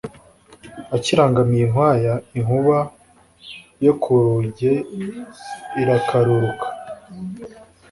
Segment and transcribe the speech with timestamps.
[0.95, 2.77] akirangamiye inkwaya, inkuba
[3.85, 4.71] yo ku ruge
[5.81, 6.67] irakaruruka,